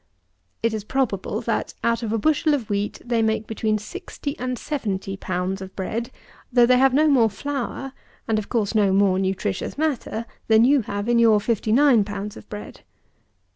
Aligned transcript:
It 0.63 0.73
is 0.73 0.83
probable, 0.83 1.41
that, 1.41 1.75
out 1.83 2.01
of 2.01 2.11
a 2.11 2.17
bushel 2.17 2.55
of 2.55 2.71
wheat, 2.71 2.99
they 3.05 3.21
make 3.21 3.45
between 3.45 3.77
sixty 3.77 4.35
and 4.39 4.57
seventy 4.57 5.15
pounds 5.15 5.61
of 5.61 5.75
bread, 5.75 6.09
though 6.51 6.65
they 6.65 6.79
have 6.79 6.91
no 6.91 7.07
more 7.07 7.29
flour, 7.29 7.93
and, 8.27 8.39
of 8.39 8.49
course, 8.49 8.73
no 8.73 8.93
more 8.93 9.19
nutritious 9.19 9.77
matter, 9.77 10.25
than 10.47 10.65
you 10.65 10.81
have 10.81 11.07
in 11.07 11.19
your 11.19 11.39
fifty 11.39 11.71
nine 11.71 12.03
pounds 12.03 12.35
of 12.35 12.49
bread. 12.49 12.81